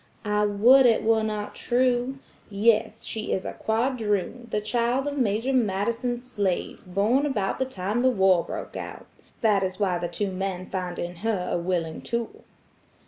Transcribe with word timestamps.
"I 0.25 0.47
would 0.47 0.87
it 0.87 1.03
were 1.03 1.21
not 1.21 1.53
true. 1.53 2.17
Yes, 2.49 3.03
she 3.03 3.31
is 3.33 3.45
a 3.45 3.53
quadroon, 3.53 4.47
the 4.49 4.59
child 4.59 5.05
of 5.05 5.15
Major 5.15 5.53
Madison's 5.53 6.23
slave, 6.23 6.85
born 6.87 7.23
about 7.27 7.59
the 7.59 7.65
time 7.65 8.01
the 8.01 8.09
war 8.09 8.43
broke 8.43 8.75
out. 8.75 9.05
That 9.41 9.61
is 9.61 9.79
why 9.79 9.99
the 9.99 10.07
two 10.07 10.31
men 10.31 10.67
find 10.71 10.97
in 10.97 11.17
her 11.17 11.49
a 11.51 11.57
willing 11.59 12.01
tool." 12.01 12.43